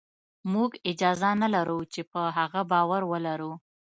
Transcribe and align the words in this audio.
موږ 0.53 0.71
اجازه 0.91 1.29
نه 1.41 1.47
لرو 1.55 1.79
چې 1.93 2.01
په 2.11 2.21
هغه 2.37 2.61
باور 2.71 3.01
ولرو 3.11 3.51